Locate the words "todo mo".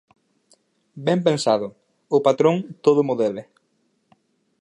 2.85-3.13